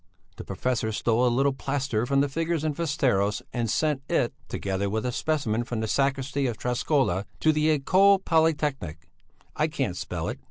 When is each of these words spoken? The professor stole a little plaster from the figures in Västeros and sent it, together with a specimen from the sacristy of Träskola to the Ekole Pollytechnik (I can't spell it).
The 0.37 0.43
professor 0.43 0.91
stole 0.91 1.27
a 1.27 1.29
little 1.29 1.53
plaster 1.53 2.07
from 2.07 2.21
the 2.21 2.27
figures 2.27 2.63
in 2.63 2.73
Västeros 2.73 3.43
and 3.53 3.69
sent 3.69 4.01
it, 4.09 4.33
together 4.49 4.89
with 4.89 5.05
a 5.05 5.11
specimen 5.11 5.63
from 5.63 5.79
the 5.79 5.87
sacristy 5.87 6.47
of 6.47 6.57
Träskola 6.57 7.25
to 7.39 7.51
the 7.51 7.69
Ekole 7.77 8.17
Pollytechnik 8.17 8.95
(I 9.55 9.67
can't 9.67 9.95
spell 9.95 10.27
it). 10.27 10.39